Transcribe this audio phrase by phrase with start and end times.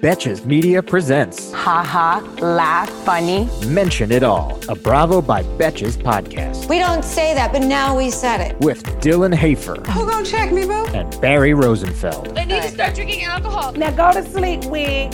[0.00, 3.48] Betches Media presents Ha ha, laugh, funny.
[3.66, 8.10] Mention It All, a Bravo by Betches podcast We don't say that, but now we
[8.10, 8.58] said it.
[8.60, 10.86] with Dylan Hafer Who gonna check me, boo?
[10.94, 12.38] and Barry Rosenfeld.
[12.38, 13.72] I need to start drinking alcohol.
[13.72, 15.12] Now go to sleep, wig.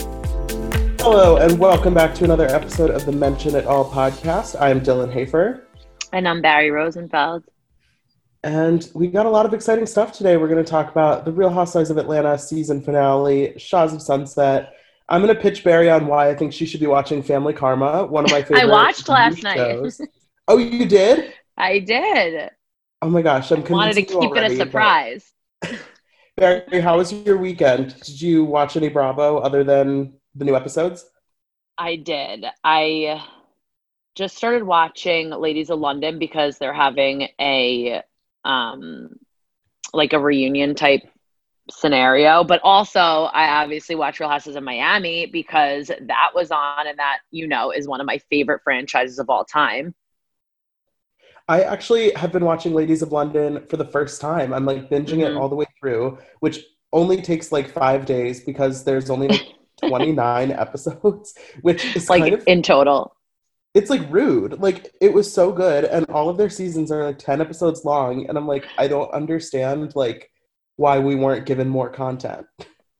[1.01, 4.59] Hello, and welcome back to another episode of the Mention It All podcast.
[4.59, 5.67] I'm Dylan Hafer,
[6.13, 7.43] And I'm Barry Rosenfeld.
[8.43, 10.37] And we got a lot of exciting stuff today.
[10.37, 14.73] We're going to talk about the Real Housewives of Atlanta season finale, Shahs of Sunset.
[15.09, 18.05] I'm going to pitch Barry on why I think she should be watching Family Karma,
[18.05, 18.63] one of my favorite.
[18.63, 19.57] I watched last new night.
[19.57, 20.01] shows.
[20.47, 21.33] oh, you did?
[21.57, 22.51] I did.
[23.01, 25.33] Oh my gosh, I'm I Wanted to keep it already, a but- surprise.
[26.37, 27.99] Barry, how was your weekend?
[28.01, 31.03] Did you watch any Bravo other than the new episodes?
[31.79, 32.45] I did.
[32.63, 33.23] I
[34.13, 38.03] just started watching Ladies of London because they're having a
[38.47, 39.09] um
[39.93, 41.01] like a reunion type
[41.69, 42.43] scenario.
[42.43, 47.19] But also I obviously watch Real Houses of Miami because that was on and that,
[47.31, 49.93] you know, is one of my favorite franchises of all time.
[51.49, 54.53] I actually have been watching Ladies of London for the first time.
[54.53, 55.39] I'm like binging it Mhm.
[55.39, 59.45] all the way through, which only takes like five days because there's only like
[59.87, 63.15] 29 episodes, which is Like kind of in total.
[63.77, 64.59] It's like rude.
[64.59, 68.27] Like it was so good, and all of their seasons are like 10 episodes long,
[68.27, 70.31] and I'm like, I don't understand like
[70.77, 72.47] why we weren't given more content.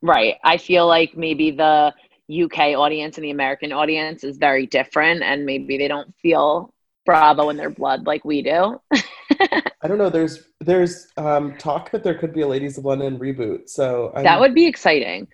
[0.03, 0.35] Right.
[0.43, 1.93] I feel like maybe the
[2.31, 6.71] UK audience and the American audience is very different, and maybe they don't feel
[7.05, 8.79] Bravo in their blood like we do.
[8.91, 10.11] I don't know.
[10.11, 14.23] There's there's um, talk that there could be a Ladies of London reboot, so I'm,
[14.23, 15.27] that would be exciting.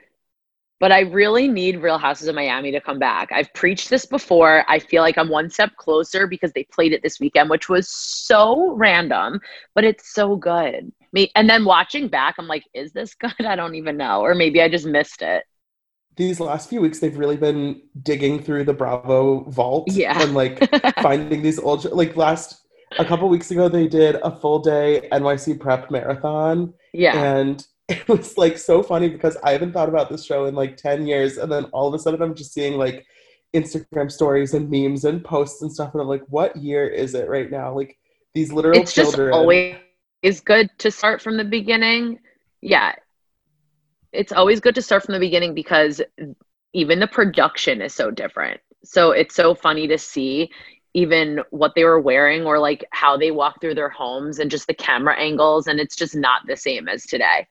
[0.79, 3.31] But I really need Real Houses of Miami to come back.
[3.31, 4.65] I've preached this before.
[4.67, 7.87] I feel like I'm one step closer because they played it this weekend, which was
[7.89, 9.39] so random,
[9.75, 10.91] but it's so good.
[11.13, 13.45] Me and then watching back, I'm like, is this good?
[13.45, 14.21] I don't even know.
[14.21, 15.43] Or maybe I just missed it.
[16.17, 20.21] these last few weeks they've really been digging through the Bravo vault Yeah.
[20.21, 20.59] and like
[21.01, 22.67] finding these old like last
[22.99, 27.17] a couple weeks ago they did a full day NYC prep marathon yeah.
[27.37, 30.77] and it was like so funny because I haven't thought about this show in like
[30.77, 33.05] 10 years and then all of a sudden I'm just seeing like
[33.53, 37.29] Instagram stories and memes and posts and stuff and I'm like what year is it
[37.29, 37.97] right now like
[38.33, 39.75] these literal it's just children always
[40.23, 42.19] is good to start from the beginning.
[42.61, 42.93] Yeah.
[44.13, 46.01] It's always good to start from the beginning because
[46.73, 48.61] even the production is so different.
[48.85, 50.49] So it's so funny to see
[50.93, 54.67] even what they were wearing or like how they walk through their homes and just
[54.67, 57.47] the camera angles and it's just not the same as today.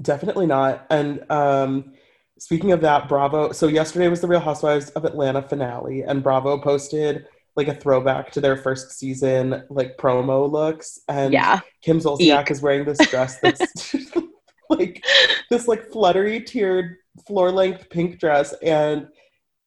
[0.00, 0.86] Definitely not.
[0.90, 1.94] And um,
[2.38, 3.52] speaking of that, Bravo.
[3.52, 7.26] So yesterday was the Real Housewives of Atlanta finale, and Bravo posted
[7.56, 11.00] like a throwback to their first season, like promo looks.
[11.08, 11.60] And Yeah.
[11.82, 13.94] Kim Zolciak is wearing this dress that's
[14.68, 15.02] like
[15.50, 16.96] this like fluttery tiered
[17.26, 19.08] floor length pink dress, and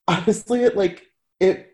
[0.07, 1.03] honestly, it like
[1.39, 1.65] it.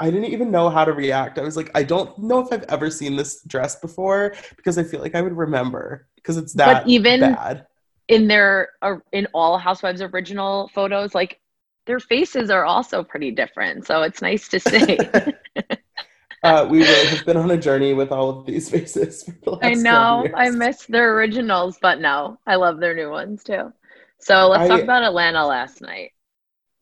[0.00, 1.38] I didn't even know how to react.
[1.38, 4.84] I was like, I don't know if I've ever seen this dress before because I
[4.84, 7.66] feel like I would remember because it's that But that even- bad.
[8.08, 11.40] In their uh, in all Housewives original photos like
[11.86, 13.86] their faces are also pretty different.
[13.86, 14.98] So it's nice to see.
[16.42, 19.24] uh, we really have been on a journey with all of these faces.
[19.24, 20.26] For the last I know.
[20.34, 23.72] I miss their originals, but no, I love their new ones too.
[24.20, 26.12] So let's I- talk about Atlanta last night.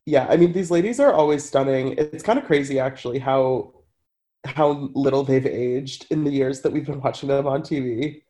[0.08, 1.96] Yeah, I mean, these ladies are always stunning.
[1.98, 3.72] It's kind of crazy, actually, how
[4.44, 8.22] how little they've aged in the years that we've been watching them on TV.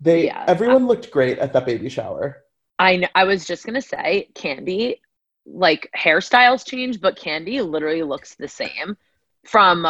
[0.00, 0.44] They Yeah.
[0.46, 2.44] everyone looked great at that baby shower.
[2.78, 5.00] I kn- I was just gonna say, Kandi,
[5.46, 8.96] like hairstyles change, but Kandi literally looks the same
[9.44, 9.86] from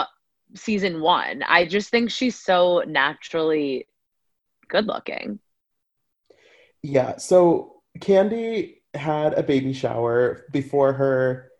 [0.55, 1.43] season one.
[1.43, 3.89] I just think she's so naturally
[4.69, 5.41] good looking.
[6.83, 11.51] Yeah, so Kandi had a baby shower before her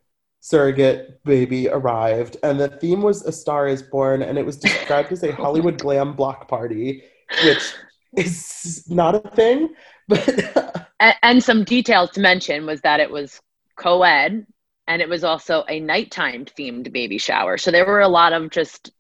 [0.41, 5.11] surrogate baby arrived, and the theme was A Star is Born, and it was described
[5.11, 7.03] as a Hollywood glam block party,
[7.45, 7.73] which
[8.17, 9.75] is not a thing,
[10.09, 13.41] but And, and some details to mention was that it was
[13.77, 14.47] co-ed
[14.89, 17.59] and it was also a nighttime themed baby shower.
[17.59, 18.91] So there were a lot of just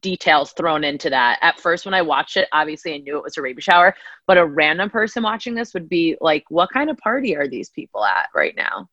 [0.00, 1.38] details thrown into that.
[1.42, 3.94] At first, when I watched it, obviously I knew it was a baby shower,
[4.26, 7.70] but a random person watching this would be like, what kind of party are these
[7.70, 8.88] people at right now?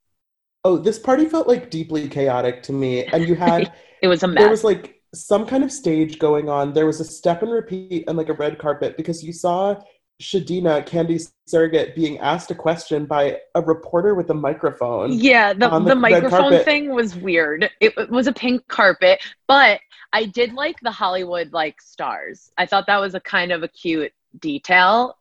[0.63, 3.05] Oh, this party felt like deeply chaotic to me.
[3.05, 3.71] And you had
[4.01, 4.41] it was a mess.
[4.41, 6.73] There was like some kind of stage going on.
[6.73, 9.81] There was a step and repeat and like a red carpet because you saw
[10.21, 15.11] Shadina, Kandi's surrogate, being asked a question by a reporter with a microphone.
[15.11, 17.69] Yeah, the, the, the microphone thing was weird.
[17.81, 19.81] It, it, was a pink carpet, but
[20.13, 22.51] I did like the Hollywood like stars.
[22.57, 25.17] I thought that was a kind of a cute detail.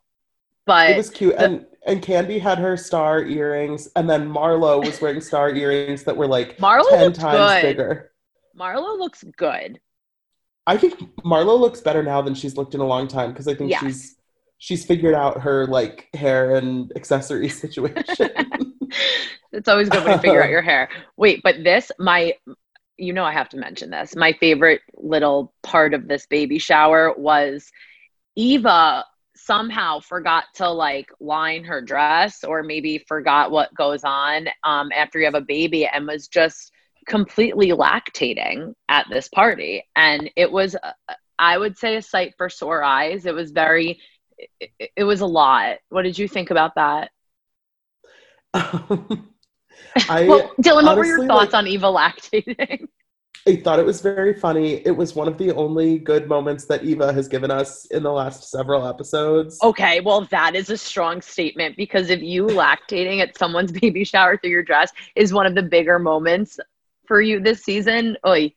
[0.65, 1.37] But it was cute.
[1.37, 6.05] The, and and Kandi had her star earrings, and then Marlo was wearing star earrings
[6.05, 7.63] that were like Marlo 10 times good.
[7.63, 8.13] bigger.
[8.59, 9.81] Marlo looks good.
[10.67, 13.55] I think Marlo looks better now than she's looked in a long time because I
[13.55, 13.83] think yes.
[13.83, 14.17] she's
[14.59, 18.31] she's figured out her like hair and accessory situation.
[19.53, 20.89] it's always good when you figure out your hair.
[21.17, 22.35] Wait, but this my
[22.97, 24.17] you know I have to mention this.
[24.17, 27.71] My favorite little part of this baby shower was
[28.37, 29.05] Eva
[29.37, 35.19] somehow forgot to like line her dress or maybe forgot what goes on um, after
[35.19, 36.73] you have a baby and was just
[37.07, 39.85] completely lactating at this party.
[39.97, 40.77] And it was
[41.39, 43.27] i would say a sight for sore eyes.
[43.27, 44.01] It was very
[44.39, 45.79] it, it was a lot.
[45.89, 47.11] What did you think about that?
[48.53, 49.31] Um,
[50.09, 52.89] I, well dylan what were your thoughts like, on eva lactating?
[53.47, 54.77] I thought it was very funny.
[54.87, 58.11] It was one of the only good moments that Eva has given us in the
[58.11, 59.59] last several episodes.
[59.63, 64.39] Okay, well, that is a strong statement because if you lactating at someone's baby shower
[64.39, 66.59] through your dress is one of the bigger moments
[67.07, 68.53] for you this season, oi.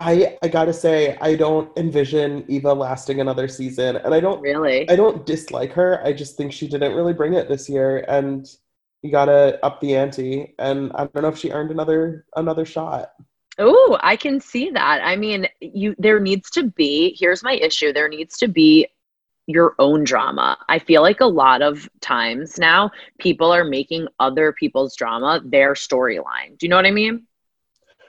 [0.00, 4.88] I I gotta say I don't envision Eva lasting another season, and I don't really.
[4.90, 6.04] I don't dislike her.
[6.04, 8.46] I just think she didn't really bring it this year, and
[9.02, 10.54] you gotta up the ante.
[10.58, 13.12] And I don't know if she earned another another shot.
[13.58, 15.02] Oh, I can see that.
[15.04, 17.92] I mean, you there needs to be, here's my issue.
[17.92, 18.88] There needs to be
[19.46, 20.56] your own drama.
[20.68, 25.74] I feel like a lot of times now people are making other people's drama their
[25.74, 26.58] storyline.
[26.58, 27.26] Do you know what I mean?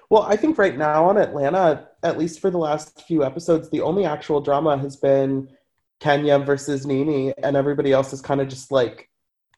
[0.10, 3.82] Well, I think right now on Atlanta, at least for the last few episodes, the
[3.82, 5.50] only actual drama has been
[6.00, 9.10] Kenya versus NeNe, and everybody else is kind of just like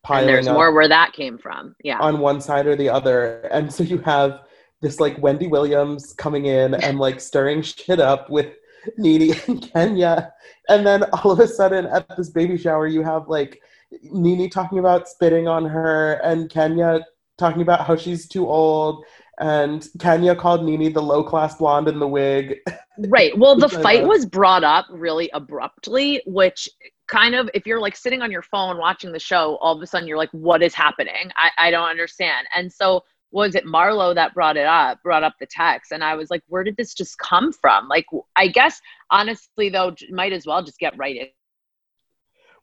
[0.03, 0.29] piling.
[0.29, 1.75] And there's more where that came from.
[1.83, 1.99] Yeah.
[1.99, 3.41] On one side or the other.
[3.51, 4.43] And so you have
[4.81, 8.53] this like Wendy Williams coming in and like stirring shit up with
[8.97, 10.33] NeNe and Kenya.
[10.69, 13.61] And then all of a sudden at this baby shower, you have like
[14.03, 17.01] NeNe talking about spitting on her and Kenya
[17.37, 19.03] talking about how she's too old.
[19.39, 22.57] And Kenya called NeNe the low class blonde in the wig.
[23.09, 23.37] Right.
[23.37, 26.69] Well, the fight uh, was brought up really abruptly, which
[27.07, 29.85] kind of, if you're like sitting on your phone watching the show, all of a
[29.85, 31.29] sudden you're like, what is happening?
[31.35, 32.47] I, I don't understand.
[32.55, 33.03] And so
[33.35, 35.91] was it Marlo that brought it up, brought up the text.
[35.91, 37.89] And I was like, where did this just come from?
[37.89, 38.05] Like,
[38.37, 38.79] I guess
[39.11, 41.27] honestly, though, might as well just get right in.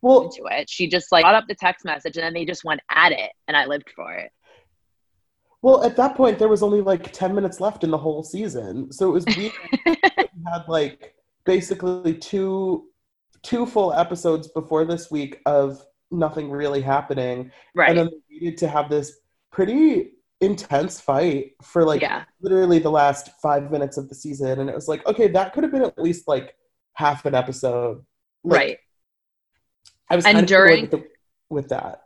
[0.00, 0.70] Well, into it.
[0.70, 3.32] She just like brought up the text message and then they just went at it
[3.46, 4.32] and I lived for it.
[5.60, 8.90] Well, at that point, there was only like 10 minutes left in the whole season.
[8.90, 9.52] So it was weird.
[9.84, 9.96] we
[10.50, 11.14] had like
[11.44, 12.86] basically two
[13.42, 17.52] two full episodes before this week of nothing really happening.
[17.74, 17.90] Right.
[17.90, 19.18] And then we needed to have this
[19.50, 20.12] pretty
[20.42, 22.24] intense fight for like yeah.
[22.40, 24.60] literally the last five minutes of the season.
[24.60, 26.54] And it was like okay that could have been at least like
[26.94, 28.04] half an episode.
[28.44, 28.78] Like, right.
[30.10, 31.04] I was and during with, the,
[31.48, 32.02] with that.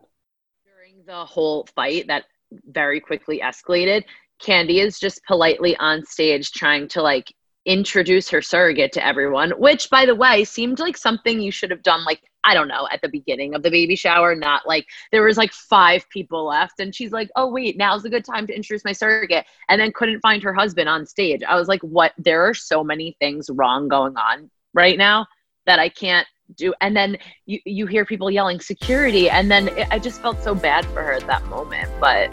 [0.64, 2.24] During the whole fight that
[2.66, 4.04] very quickly escalated
[4.40, 7.32] Kandi is just politely on stage trying to like
[7.64, 11.82] introduce her surrogate to everyone, which by the way seemed like something you should have
[11.82, 15.24] done like I don't know, at the beginning of the baby shower, not like there
[15.24, 18.54] was like five people left and she's like, "Oh wait, now's a good time to
[18.54, 21.42] introduce my surrogate." And then couldn't find her husband on stage.
[21.42, 22.12] I was like, "What?
[22.16, 25.26] There are so many things wrong going on right now
[25.66, 26.26] that I can't
[26.56, 30.40] do." And then you you hear people yelling security and then it, I just felt
[30.42, 32.32] so bad for her at that moment, but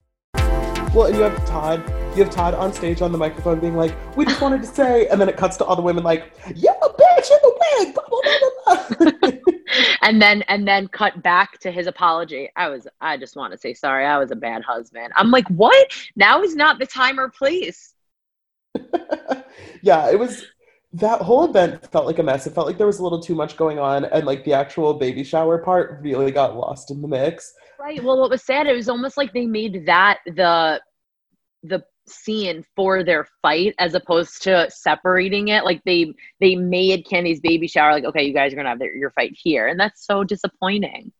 [0.93, 1.81] Well, and you have Todd.
[2.17, 5.07] You have Todd on stage on the microphone being like, "We just wanted to say,"
[5.07, 8.03] and then it cuts to all the women like, "Yeah, bitch in the wig." Blah,
[8.09, 8.21] blah,
[8.65, 9.53] blah, blah, blah.
[10.01, 12.49] and then and then cut back to his apology.
[12.57, 14.05] I was I just want to say sorry.
[14.05, 15.13] I was a bad husband.
[15.15, 15.95] I'm like, what?
[16.17, 17.93] Now is not the time or place.
[19.81, 20.45] yeah, it was.
[20.93, 22.47] That whole event felt like a mess.
[22.47, 24.93] It felt like there was a little too much going on, and like the actual
[24.93, 27.53] baby shower part really got lost in the mix.
[27.81, 28.03] Right.
[28.03, 30.79] Well, what was sad, it was almost like they made that the
[31.63, 35.65] the scene for their fight as opposed to separating it.
[35.65, 38.95] Like they they made Kandi's baby shower like, okay, you guys are gonna have their,
[38.95, 41.11] your fight here, and that's so disappointing.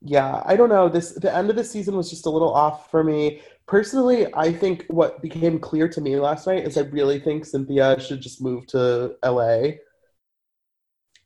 [0.00, 0.88] Yeah, I don't know.
[0.88, 3.40] This the end of the season was just a little off for me.
[3.66, 8.00] Personally, I think what became clear to me last night is I really think Cynthia
[8.00, 9.74] should just move to LA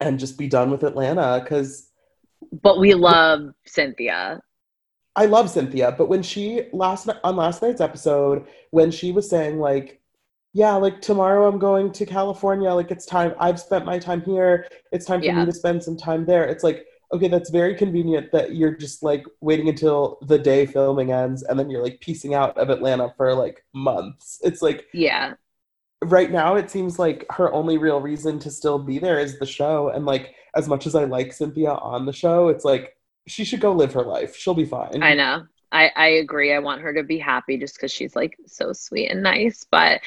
[0.01, 1.92] and just be done with Atlanta because
[2.63, 4.41] But we love Cynthia.
[5.15, 9.59] I love Cynthia, but when she last on last night's episode, when she was saying
[9.59, 10.01] like,
[10.55, 14.67] yeah, like tomorrow I'm going to California, like it's time I've spent my time here,
[14.91, 15.41] it's time for Yeah.
[15.41, 16.45] me to spend some time there.
[16.45, 21.13] It's like, okay, that's very convenient that you're just like waiting until the day filming
[21.13, 24.41] ends and then you're like piecing out of Atlanta for like months.
[24.43, 25.35] It's like Yeah.
[26.03, 29.47] Right now it seems like her only real reason to still be there is the
[29.47, 33.45] show and like as much as I like Cynthia on the show, it's like she
[33.45, 34.37] should go live her life.
[34.37, 35.03] She'll be fine.
[35.03, 35.45] I know.
[35.73, 36.53] I, I agree.
[36.53, 39.65] I want her to be happy just because she's like so sweet and nice.
[39.71, 40.03] But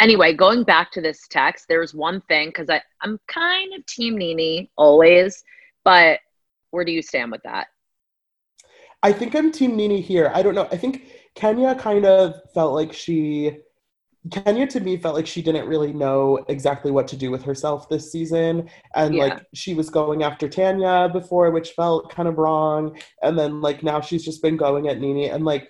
[0.00, 2.68] anyway, going back to this text, there's one thing because
[3.00, 5.42] I'm kind of Team NeNe always,
[5.82, 6.20] but
[6.70, 7.66] where do you stand with that?
[9.02, 10.30] I think I'm Team NeNe here.
[10.32, 10.68] I don't know.
[10.70, 11.02] I think
[11.34, 13.58] Kenya kind of felt like she,
[14.30, 17.88] Kenya to me felt like she didn't really know exactly what to do with herself
[17.88, 18.68] this season.
[18.94, 19.24] And Yeah.
[19.24, 22.98] like she was going after Tanya before, which felt kind of wrong.
[23.22, 25.30] And then like now she's just been going at NeNe.
[25.30, 25.68] And like,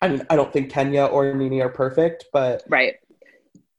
[0.00, 2.94] I mean, I don't think Kenya or NeNe are perfect, but Right.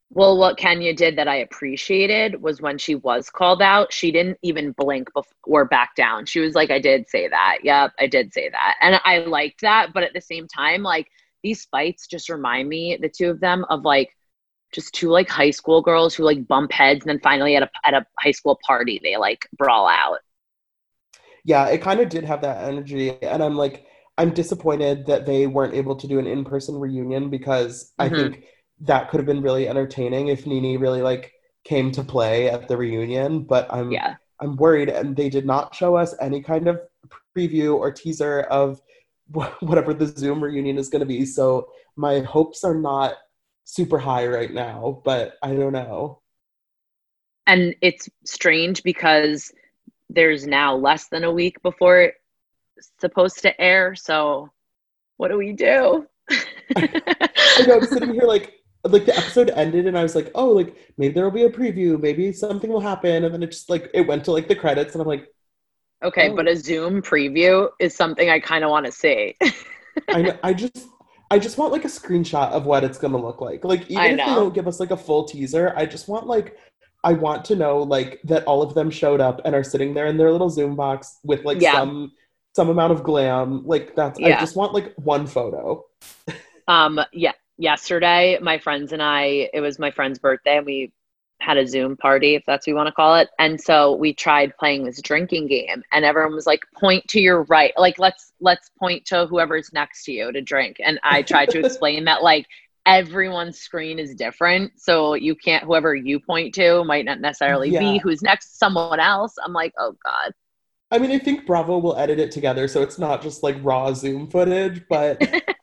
[0.09, 4.37] Well, what Kenya did that I appreciated was when she was called out, she didn't
[4.41, 6.25] even blink bef- or back down.
[6.25, 7.59] She was like, I did say that.
[7.63, 8.75] Yep, I did say that.
[8.81, 9.93] And I liked that.
[9.93, 11.07] But at the same time, like
[11.43, 14.09] these fights just remind me, the two of them, of like
[14.73, 17.69] just two like high school girls who like bump heads and then finally at a,
[17.85, 20.19] at a high school party, they like brawl out.
[21.43, 23.11] yeah, it kind of did have that energy.
[23.21, 23.85] And I'm like,
[24.17, 28.31] I'm disappointed that they weren't able to do an in person reunion because I Mhm.
[28.31, 28.43] think
[28.81, 32.77] that could have been really entertaining if NeNe really like came to play at the
[32.77, 33.43] reunion.
[33.43, 34.17] But I'm Yeah.
[34.39, 36.79] I'm worried, and they did not show us any kind of
[37.35, 38.79] preview or teaser of
[39.59, 41.25] whatever the Zoom reunion is going to be.
[41.25, 43.15] So my hopes are not
[43.63, 46.21] super high right now, but I don't know.
[47.45, 49.51] And it's strange because
[50.09, 52.13] there's now less than a week before
[52.77, 53.95] it's supposed to air.
[53.95, 54.51] So
[55.17, 56.07] what do we do?
[56.75, 58.53] I know, I'm sitting here like
[58.83, 61.49] like the episode ended and I was like, oh, like maybe there will be a
[61.49, 64.55] preview, maybe something will happen, and then it just like it went to like the
[64.55, 65.27] credits, and I'm like,
[66.03, 66.35] okay, Oh.
[66.35, 69.35] but a Zoom preview is something I kind of want to see.
[70.09, 70.87] I know, I just
[71.29, 73.65] I just want like a screenshot of what it's gonna look like.
[73.65, 76.57] Like even if they don't give us like a full teaser, I just want like
[77.03, 80.07] I want to know like that all of them showed up and are sitting there
[80.07, 81.73] in their little Zoom box with like Yeah.
[81.73, 82.11] some
[82.55, 83.65] some amount of glam.
[83.65, 84.37] Like that's yeah.
[84.37, 85.83] I just want like one photo.
[86.67, 90.91] um, yeah, yesterday, my friends and I, it was my friend's birthday, and we
[91.39, 93.29] had a Zoom party, if that's what you want to call it.
[93.39, 97.43] And so we tried playing this drinking game, and everyone was like, "Point to your
[97.43, 101.49] right, like let's let's point to whoever's next to you to drink." And I tried
[101.49, 102.45] to explain that like
[102.85, 107.79] everyone's screen is different, so you can't whoever you point to might not necessarily Yeah.
[107.79, 109.35] be who's next to someone else.
[109.43, 110.33] I'm like, oh god.
[110.89, 113.93] I mean, I think Bravo will edit it together so it's not just like raw
[113.93, 115.21] Zoom footage, but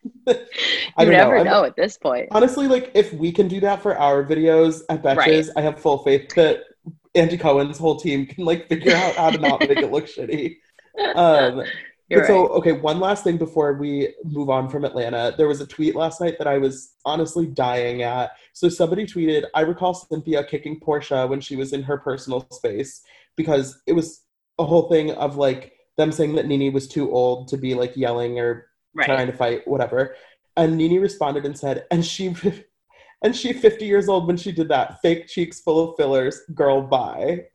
[0.97, 2.28] I you never I'm- know at this point.
[2.31, 5.99] Honestly, like if we can do that for our videos at Betches, I have full
[5.99, 6.64] faith that
[7.14, 10.57] Andy Cohen's whole team can like figure out how to not make it look shitty.
[11.16, 11.64] Um,
[12.09, 12.50] but so, right.
[12.59, 15.35] okay, one last thing before we move on from Atlanta.
[15.37, 18.33] There was a tweet last night that I was honestly dying at.
[18.52, 23.00] So somebody tweeted, I recall Cynthia kicking Portia when she was in her personal space
[23.37, 24.23] because it was
[24.59, 27.97] a whole thing of like them saying that NeNe was too old to be like
[27.97, 29.07] yelling or Right.
[29.07, 30.15] trying to fight, whatever.
[30.57, 32.35] And NeNe responded and said, and she
[33.23, 35.01] and she 50 years old when she did that.
[35.03, 37.47] Fake cheeks full of fillers, girl bye.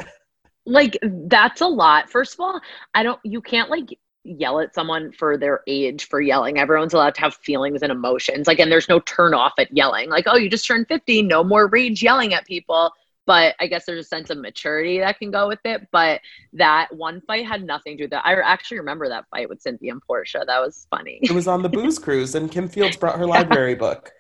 [0.65, 2.61] like that's a lot first of all
[2.93, 7.15] i don't you can't like yell at someone for their age for yelling everyone's allowed
[7.15, 10.37] to have feelings and emotions like and there's no turn off at yelling like oh
[10.37, 12.91] you just turned 50 no more rage yelling at people
[13.29, 16.19] but i guess there's a sense of maturity that can go with it but
[16.51, 19.61] that one fight had nothing to do with that i actually remember that fight with
[19.61, 22.97] cynthia and portia that was funny It was on the booze cruise, and Kim Fields
[22.97, 24.11] brought her library book.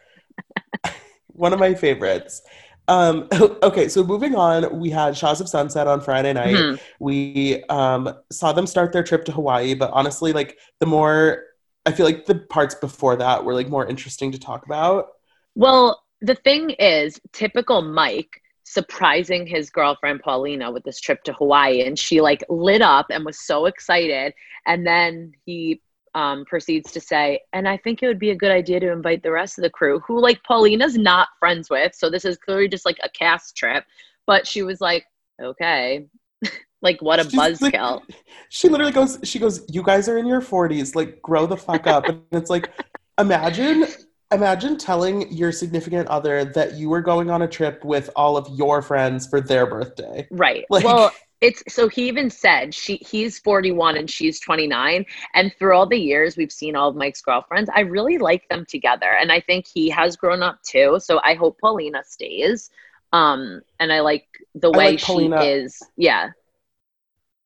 [1.27, 2.41] One of my favorites.
[2.87, 3.27] Um,
[3.63, 6.55] okay, so moving on, we had Shahs of Sunset on Friday night.
[6.55, 6.79] Mhm.
[6.99, 11.43] We um, saw them start their trip to Hawaii, but honestly, like the more
[11.85, 15.07] I feel like the parts before that were like more interesting to talk about.
[15.55, 21.81] Well, the thing is, typical Mike surprising his girlfriend Paulina with this trip to Hawaii,
[21.81, 24.31] and she like lit up and was so excited.
[24.67, 25.81] And then he
[26.13, 29.23] um, proceeds to say, and I think it would be a good idea to invite
[29.23, 31.95] the rest of the crew, who like Paulina's not friends with.
[31.95, 33.85] So this is clearly just like a cast trip.
[34.27, 35.03] But she was like,
[35.41, 36.05] okay.
[36.83, 38.03] like, what a She's like- buzzkill.
[38.49, 41.87] she literally goes, she goes, "You guys are in your forties, like grow the fuck
[41.87, 42.69] up." and it's like,
[43.17, 43.87] imagine,
[44.31, 48.47] imagine telling your significant other that you were going on a trip with all of
[48.57, 50.27] your friends for their birthday.
[50.31, 50.65] Right.
[50.69, 55.73] Like- well, it's so he even said she he's 41 and she's 29 and through
[55.73, 59.31] all the years we've seen all of Mike's girlfriends I really like them together and
[59.31, 62.69] I think he has grown up too so I hope Paulina stays
[63.13, 66.31] um and I like the way like she is yeah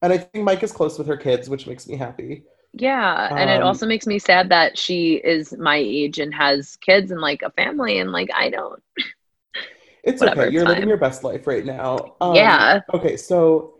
[0.01, 2.43] And I think Mike is close with her kids, which makes me happy.
[2.73, 6.75] Yeah and it Um, also makes me sad that she is my age and has
[6.77, 8.81] kids and like a family and like I don't
[10.03, 10.51] It's Whatever, okay.
[10.53, 10.89] You're living fine.
[10.89, 12.15] your best life right now.
[12.19, 13.75] Um, yeah Okay, so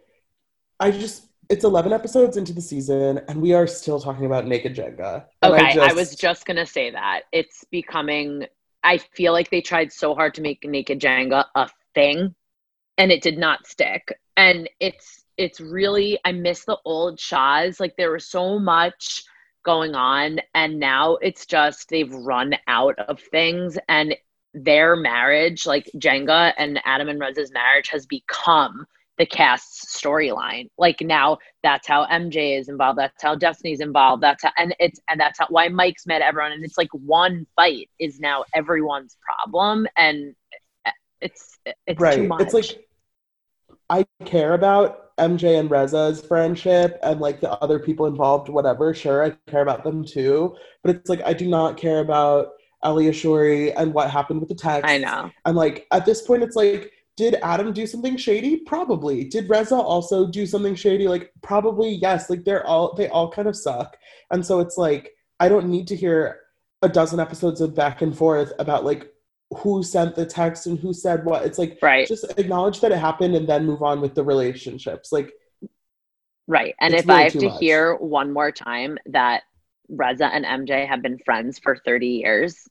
[0.79, 4.73] I just it's 11 episodes into the season, and we are still talking about Naked
[4.75, 5.25] Jenga.
[5.41, 8.45] And Okay, I, just- was just gonna say that it's becoming.
[8.83, 12.33] I feel like they tried so hard to make Naked Jenga a thing,
[12.97, 14.17] and it did not stick.
[14.37, 17.79] And it's it's really I miss the old Shahs.
[17.79, 19.23] Like there was so much
[19.63, 24.15] going on, and now it's just they've run out of things, and
[24.53, 28.85] their marriage, like Jenga and Adam and Rez's marriage, has become
[29.17, 30.69] the cast's storyline.
[30.77, 32.97] Like now that's how MJ is involved.
[32.97, 34.23] That's how Destiny's involved.
[34.23, 36.51] That's how, and it's, and that's how, why Mike's met everyone.
[36.51, 39.87] And it's like one fight is now everyone's problem.
[39.97, 40.35] And
[41.21, 42.15] it's, it's right.
[42.15, 42.41] too much.
[42.41, 42.85] It's like
[43.89, 48.93] I care about MJ and Reza's friendship and like the other people involved, whatever.
[48.93, 52.49] Sure, I care about them too, but it's like I do not care about
[52.81, 54.89] Ali Ashuri and what happened with the text.
[54.89, 55.31] I know.
[55.45, 58.57] And like at this point, it's like, did Adam do something shady?
[58.57, 59.23] Probably.
[59.23, 61.07] Did Reza also do something shady?
[61.07, 62.29] Like probably yes.
[62.29, 63.97] Like they're all they all kind of suck.
[64.31, 66.39] And so it's like I don't need to hear
[66.81, 69.12] a dozen episodes of back and forth about like
[69.55, 71.45] who sent the text and who said what.
[71.45, 72.07] It's like Right.
[72.07, 75.11] just acknowledge that it happened and then move on with the relationships.
[75.11, 75.31] Like
[76.47, 76.75] Right.
[76.81, 77.59] And if I really have to much.
[77.59, 79.43] hear one more time that
[79.89, 82.67] Reza and MJ have been friends for 30 years,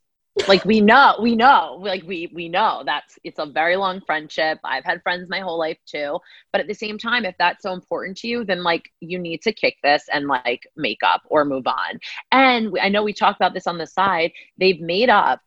[0.48, 4.58] like we know, we know, like we we know that's it's a very long friendship.
[4.64, 6.18] I've had friends my whole life too.
[6.52, 9.42] But at the same time, if that's so important to you, then like you need
[9.42, 11.98] to kick this and like make up or move on.
[12.30, 14.32] And we- I know we talked about this on the side.
[14.58, 15.40] They've made up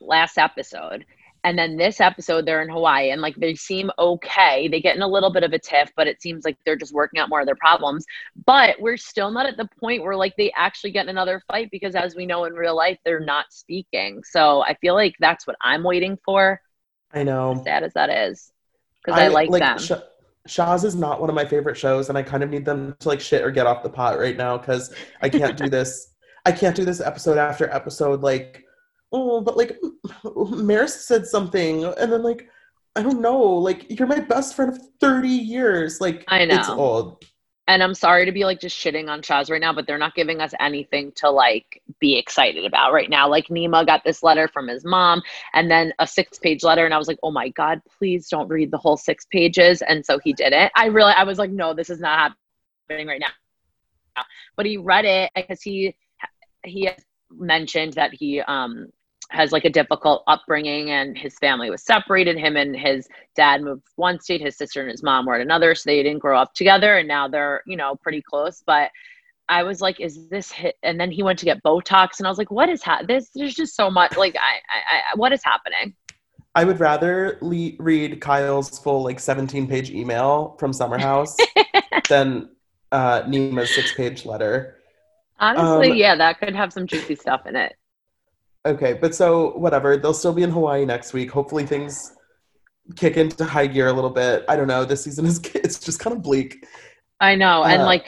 [0.00, 1.04] last episode.
[1.44, 4.66] And then this episode, they're in Hawaii and like they seem okay.
[4.66, 6.92] They get in a little bit of a tiff, but it seems like they're just
[6.92, 8.04] working out more of their problems.
[8.46, 11.68] But we're still not at the point where like they actually get in another fight
[11.70, 14.22] because, as we know in real life, they're not speaking.
[14.24, 16.60] So I feel like that's what I'm waiting for,
[17.12, 17.52] I know.
[17.52, 18.50] As sad as that is,
[19.04, 19.78] because I, like, them.
[19.78, 19.92] Sh-
[20.46, 23.08] Shahs is not one of my favorite shows, and I kind of need them to
[23.08, 26.12] like shit or get off the pot right now because I can't do this.
[26.46, 28.20] I can't do this episode after episode.
[28.20, 28.65] Like,
[29.12, 29.76] oh, but like,
[30.50, 32.48] Maris said something, and then like,
[32.94, 33.38] I don't know.
[33.40, 36.00] Like, you're my best friend of thirty years.
[36.00, 37.24] Like, I know it's old.
[37.68, 40.14] and I'm sorry to be like just shitting on Shahs right now, but they're not
[40.14, 43.28] giving us anything to like be excited about right now.
[43.28, 45.20] Like Nima got this letter from his mom
[45.52, 46.84] and then a six page letter.
[46.84, 49.82] And I was like, oh my God, please don't read the whole six pages.
[49.82, 50.70] And so he didn't.
[50.76, 52.32] I really, I was like, no, this is not
[52.88, 54.22] happening right now.
[54.56, 55.96] But he read it because he,
[56.64, 56.88] he
[57.30, 58.86] mentioned that he um
[59.30, 63.82] has like a difficult upbringing and his family was separated him and his dad moved
[63.96, 66.54] one state his sister and his mom were at another so they didn't grow up
[66.54, 68.90] together and now they're you know pretty close but
[69.48, 70.76] I was like, is this hit?
[70.82, 73.30] And then he went to get Botox, and I was like, what is ha- this?
[73.34, 74.16] There's just so much.
[74.16, 75.94] Like, I, I, I what is happening?
[76.54, 81.36] I would rather le- read Kyle's full like 17 page email from Summer House
[82.08, 82.48] than
[82.90, 84.78] uh, Nima's six page letter.
[85.38, 87.76] Honestly, Um, yeah, that could have some juicy stuff in it.
[88.66, 89.96] Okay, but so whatever.
[89.96, 91.30] They'll still be in Hawaii next week.
[91.30, 92.12] Hopefully things
[92.96, 94.44] kick into high gear a little bit.
[94.48, 94.84] I don't know.
[94.84, 96.66] This season is it's just kind of bleak.
[97.20, 98.04] I know, and Uh, like,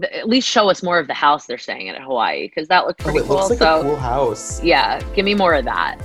[0.00, 2.68] th- at least show us more of the house they're staying in at Hawaii because
[2.68, 3.36] that looked Oh, pretty it cool.
[3.36, 4.62] looks like so, a cool house.
[4.62, 5.98] yeah, give me more of that.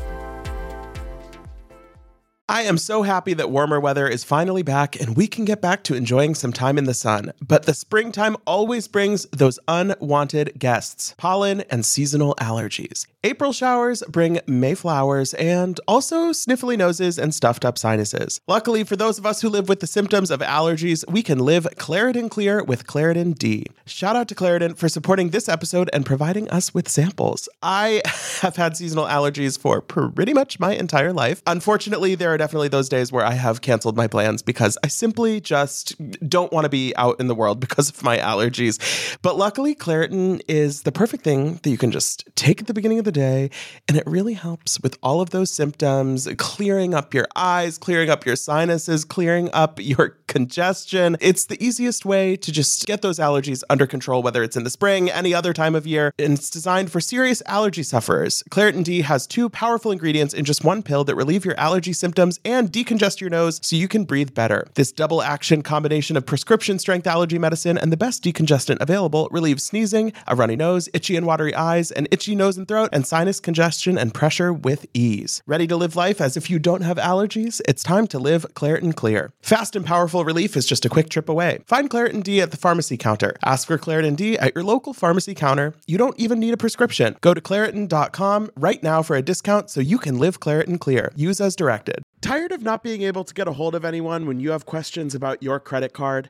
[2.49, 5.85] I am so happy that warmer weather is finally back and we can get back
[5.85, 7.31] to enjoying some time in the sun.
[7.41, 13.07] But the springtime always brings those unwanted guests pollen and seasonal allergies.
[13.23, 18.41] April showers bring May flowers and also sniffly noses and stuffed up sinuses.
[18.47, 21.67] Luckily, for those of us who live with the symptoms of allergies, we can live
[21.75, 23.67] Claritin Clear with Claritin D.
[23.85, 27.47] Shout out to Claritin for supporting this episode and providing us with samples.
[27.61, 28.01] I
[28.41, 31.43] have had seasonal allergies for pretty much my entire life.
[31.45, 35.39] Unfortunately, there are definitely those days where I have canceled my plans because I simply
[35.39, 35.93] just
[36.27, 38.79] don't want to be out in the world because of my allergies.
[39.21, 42.97] But luckily, Claritin is the perfect thing that you can just take at the beginning
[42.97, 43.49] of the day,
[43.87, 48.25] and it really helps with all of those symptoms, clearing up your eyes, clearing up
[48.25, 51.17] your sinuses, clearing up your congestion.
[51.19, 54.69] It's the easiest way to just get those allergies under control, whether it's in the
[54.69, 58.43] spring, any other time of year, and it's designed for serious allergy sufferers.
[58.49, 62.39] Claritin D has two powerful ingredients in just one pill that relieve your allergy symptoms
[62.45, 64.67] and decongest your nose so you can breathe better.
[64.75, 69.63] This double action combination of prescription strength allergy medicine and the best decongestant available relieves
[69.63, 73.39] sneezing, a runny nose, itchy and watery eyes, an itchy nose and throat, and sinus
[73.39, 75.41] congestion and pressure with ease.
[75.45, 77.61] Ready to live life as if you don't have allergies?
[77.67, 79.33] It's time to live Claritin Clear.
[79.41, 81.59] Fast and powerful relief is just a quick trip away.
[81.65, 83.35] Find Claritin D at the pharmacy counter.
[83.43, 85.73] Ask for Claritin D at your local pharmacy counter.
[85.87, 87.17] You don't even need a prescription.
[87.21, 91.11] Go to Claritin.com right now for a discount so you can live Claritin Clear.
[91.15, 92.03] Use as directed.
[92.21, 95.15] Tired of not being able to get a hold of anyone when you have questions
[95.15, 96.29] about your credit card?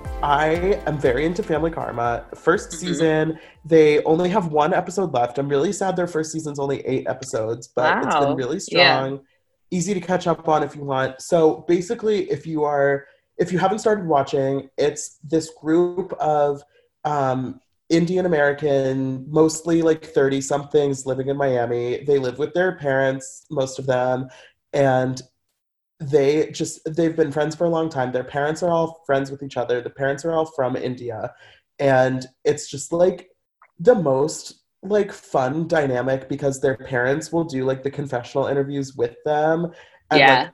[0.23, 2.25] I am very into Family Karma.
[2.35, 5.39] 1st season, they only have one episode left.
[5.39, 8.35] I'm really sad their first season's only eight episodes, but it's been Wow.
[8.35, 8.97] really Yeah.
[8.99, 9.21] strong.
[9.71, 11.21] Easy to catch up on if you want.
[11.21, 13.05] So basically, if you are
[13.37, 16.61] if you haven't started watching, it's this group of
[17.05, 22.03] um, Indian American, mostly like 30 somethings living in Miami.
[22.03, 24.27] They live with their parents, most of them,
[24.73, 25.19] and
[26.01, 28.11] they just they've been friends for a long time.
[28.11, 29.81] Their parents are all friends with each other.
[29.81, 31.33] The parents are all from India.
[31.79, 33.29] And it's just like
[33.79, 39.15] the most like fun dynamic because their parents will do like the confessional interviews with
[39.25, 39.71] them.
[40.09, 40.43] And Yeah.
[40.43, 40.51] like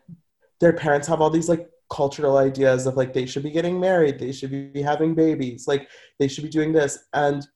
[0.59, 4.19] their parents have all these like cultural ideas of like they should be getting married,
[4.19, 5.87] they should be having babies, like
[6.19, 6.99] they should be doing this.
[7.13, 7.47] And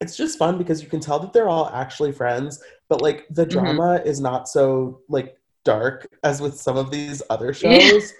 [0.00, 3.46] it's just fun because you can tell that they're all actually friends, but like the
[3.46, 3.50] Mhm.
[3.50, 8.14] drama is not so like dark as with some of these other shows.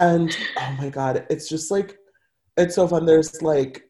[0.00, 1.96] and oh my god, it's just like
[2.56, 3.06] it's so fun.
[3.06, 3.82] There's like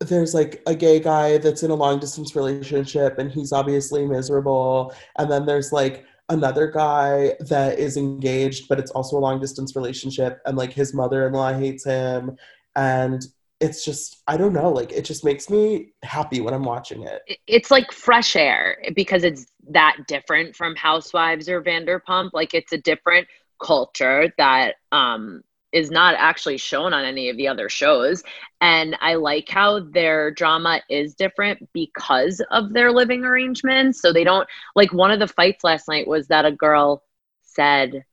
[0.00, 4.92] there's like a gay guy that's in a long distance relationship and he's obviously miserable.
[5.16, 9.76] And then there's like another guy that is engaged, but it's also a long distance
[9.76, 12.36] relationship, and like his mother in law hates him.
[12.74, 13.22] And
[13.62, 17.22] it's just, I don't know, like it just makes me happy when I'm watching it.
[17.26, 22.30] it- it's like fresh air because it's that different from Housewives or Vanderpump.
[22.32, 23.26] Like it's a different
[23.62, 28.22] culture that um is not actually shown on any of the other shows.
[28.60, 34.02] And I like how their drama is different because of their living arrangements.
[34.02, 34.46] So they don't
[34.76, 37.02] like one of the fights last night was that a girl
[37.42, 38.04] said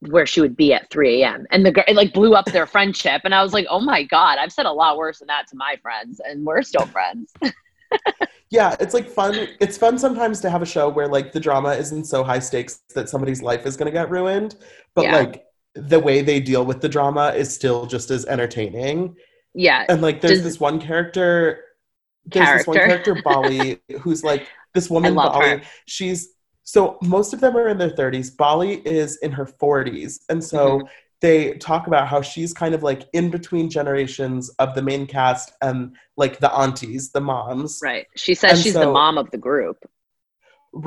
[0.00, 1.46] where she would be at 3 a.m.
[1.50, 3.22] and the girl it like blew up their friendship.
[3.24, 5.56] And I was like, oh my God, I've said a lot worse than that to
[5.56, 7.32] my friends, and we're still friends.
[8.48, 9.48] Yeah, it's like fun.
[9.60, 12.80] It's fun sometimes to have a show where like the drama isn't so high stakes
[12.94, 14.54] that somebody's life is going to get ruined,
[14.94, 15.16] but Yeah.
[15.16, 19.16] like the way they deal with the drama is still just as entertaining.
[19.52, 19.84] yeah.
[19.88, 21.60] And like there's Does- this one character
[22.26, 23.14] there's this one Character.
[23.14, 25.48] character, Bali, who's like this woman, Bali.
[25.48, 25.62] her.
[25.86, 26.30] She's
[26.72, 28.36] so most of them are in their 30s.
[28.36, 30.12] Bali is in her 40s.
[30.28, 30.86] And so Mm-hmm.
[31.20, 31.38] they
[31.70, 35.94] talk about how she's kind of like in between generations of the main cast and
[36.16, 37.78] like the aunties, the moms.
[37.82, 38.06] Right.
[38.16, 39.78] She says And she's the mom of the group.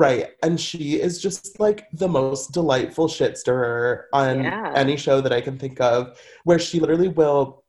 [0.04, 0.26] Right.
[0.42, 4.72] And she is just like the most delightful shit stirrer on Yeah.
[4.76, 7.64] any show that I can think of, where she literally will,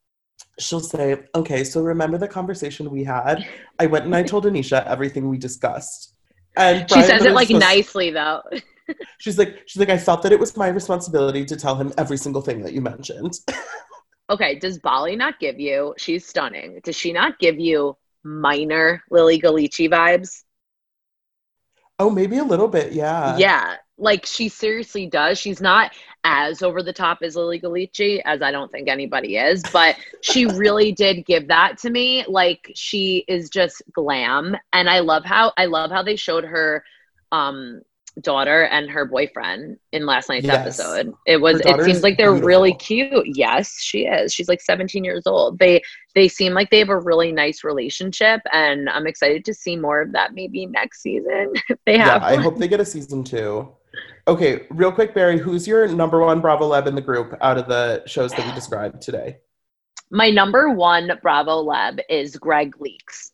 [0.60, 3.36] she'll say, Okay, so remember the conversation we had?
[3.80, 6.14] I went and I told Anisha everything we discussed.
[6.56, 8.42] And She Brian says it like supposed- nicely though.
[9.20, 12.18] She's like, she's like, I felt that it was my responsibility to tell him every
[12.18, 13.36] single thing that you mentioned.
[14.30, 15.94] okay, does Bali not give you?
[15.98, 16.82] She's stunning.
[16.84, 20.44] Does she not give you minor Lilly Ghalichi vibes?
[22.00, 23.38] oh, maybe a little bit, yeah.
[23.38, 25.40] yeah, like she seriously does.
[25.40, 25.92] She's not
[26.26, 30.46] as over the top as Lilly Ghalichi, as I don't think anybody is, but she
[30.48, 32.26] really did give that to me.
[32.28, 36.84] Like she is just glam, and I love how I love how they showed her
[37.32, 37.82] um
[38.22, 40.50] daughter and her boyfriend in last night's Yes.
[40.50, 41.14] episode.
[41.26, 43.26] It was it seems like they're really cute.
[43.26, 44.34] Yes, she is.
[44.34, 45.60] She's like 17 years old.
[45.60, 45.82] They
[46.14, 50.02] they seem like they have a really nice relationship and I'm excited to see more
[50.02, 53.24] of that maybe next season if they Yeah, have I hope they get a season
[53.24, 53.70] two.
[54.28, 57.68] Okay, real quick, Barry, who's your number one Bravo Lab in the group out of
[57.68, 59.38] the shows that we described today?
[60.10, 63.32] My number one Bravo Lab is Greg Leakes.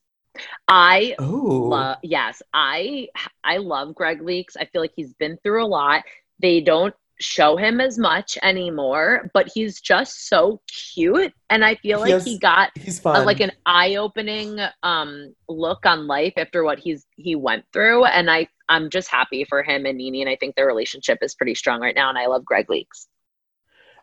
[0.67, 1.25] I Oh,
[1.69, 3.07] love yes, I
[3.43, 4.55] I love Greg Leakes.
[4.59, 6.03] I feel like he's been through a lot.
[6.39, 11.33] They don't show him as much anymore, but he's just so cute.
[11.49, 16.33] And I feel like he got he's a, like an eye-opening um look on life
[16.37, 18.05] after what he's he went through.
[18.05, 20.21] And I I'm just happy for him and NeNe.
[20.21, 22.09] And I think their relationship is pretty strong right now.
[22.09, 23.07] And I love Greg Leakes.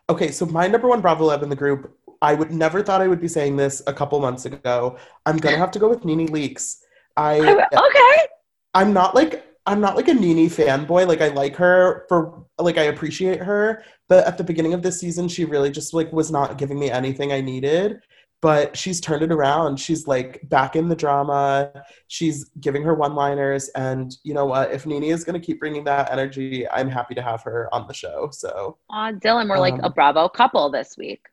[0.09, 3.07] Okay, so my number one Bravo Lab in the group, I would never thought I
[3.07, 4.97] would be saying this a couple months ago.
[5.25, 6.77] I'm gonna have to go with NeNe Leakes.
[7.17, 8.27] I okay.
[8.73, 11.07] I'm not like I'm not like a Nene fanboy.
[11.07, 14.99] Like I like her for like I appreciate her, but at the beginning of this
[14.99, 17.99] season, she really just like was not giving me anything I needed.
[18.41, 19.77] But she's turned it around.
[19.79, 21.71] She's like back in the drama.
[22.09, 24.71] She's giving her one-liners, and you know what?
[24.71, 27.93] If Nene is gonna keep bringing that energy, I'm happy to have her on the
[27.93, 28.29] show.
[28.31, 31.25] So, Aw, Dylan, we're like Um, a Bravo couple this week.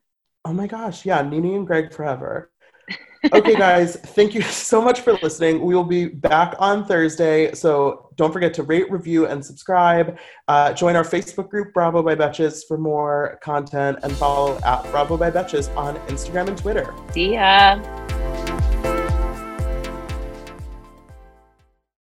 [0.45, 2.49] oh my gosh, yeah, Nene and Greg forever.
[3.33, 5.61] Okay, guys, thank you so much for listening.
[5.61, 7.53] We will be back on Thursday.
[7.53, 10.17] So don't forget to rate, review, and subscribe.
[10.47, 15.17] Uh, join our Facebook group, Bravo by Betches, for more content and follow at Bravo
[15.17, 16.93] by Betches on Instagram and Twitter.
[17.13, 17.79] See ya.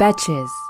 [0.00, 0.69] Betches.